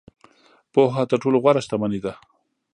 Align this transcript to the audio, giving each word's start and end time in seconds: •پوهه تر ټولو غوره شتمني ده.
•پوهه 0.73 1.03
تر 1.09 1.17
ټولو 1.23 1.37
غوره 1.43 1.61
شتمني 1.65 1.99
ده. 2.05 2.13